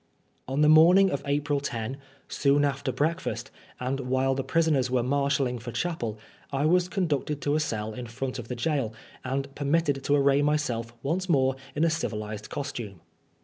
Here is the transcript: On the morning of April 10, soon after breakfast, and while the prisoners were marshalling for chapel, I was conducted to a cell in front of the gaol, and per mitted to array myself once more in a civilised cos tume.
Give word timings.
On 0.47 0.61
the 0.61 0.67
morning 0.67 1.11
of 1.11 1.21
April 1.27 1.59
10, 1.59 1.95
soon 2.27 2.65
after 2.65 2.91
breakfast, 2.91 3.51
and 3.79 3.99
while 3.99 4.33
the 4.33 4.43
prisoners 4.43 4.89
were 4.89 5.03
marshalling 5.03 5.59
for 5.59 5.71
chapel, 5.71 6.17
I 6.51 6.65
was 6.65 6.89
conducted 6.89 7.39
to 7.43 7.53
a 7.53 7.59
cell 7.59 7.93
in 7.93 8.07
front 8.07 8.39
of 8.39 8.47
the 8.47 8.55
gaol, 8.55 8.95
and 9.23 9.53
per 9.53 9.63
mitted 9.65 10.03
to 10.05 10.15
array 10.15 10.41
myself 10.41 10.91
once 11.03 11.29
more 11.29 11.55
in 11.75 11.83
a 11.83 11.91
civilised 11.91 12.49
cos 12.49 12.71
tume. 12.71 12.95